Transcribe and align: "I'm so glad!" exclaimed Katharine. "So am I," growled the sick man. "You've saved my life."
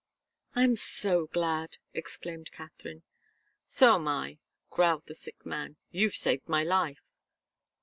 "I'm 0.55 0.77
so 0.77 1.27
glad!" 1.27 1.77
exclaimed 1.93 2.51
Katharine. 2.51 3.03
"So 3.67 3.93
am 3.93 4.07
I," 4.07 4.39
growled 4.71 5.05
the 5.05 5.13
sick 5.13 5.45
man. 5.45 5.75
"You've 5.91 6.15
saved 6.15 6.49
my 6.49 6.63
life." 6.63 7.03